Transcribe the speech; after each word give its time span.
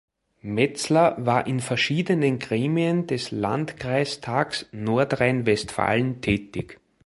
Metzler 0.41 1.15
war 1.19 1.45
in 1.45 1.59
verschiedenen 1.59 2.39
Gremien 2.39 3.05
des 3.05 3.29
Landkreistages 3.29 4.67
Nordrhein-Westfalen 4.71 6.21
tätig. 6.21 6.79